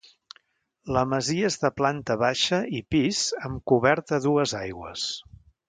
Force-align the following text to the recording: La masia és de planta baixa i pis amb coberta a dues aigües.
La 0.95 1.03
masia 1.09 1.49
és 1.49 1.57
de 1.65 1.71
planta 1.81 2.17
baixa 2.23 2.61
i 2.79 2.81
pis 2.95 3.21
amb 3.51 3.63
coberta 3.73 4.19
a 4.21 4.25
dues 4.29 4.59
aigües. 4.65 5.09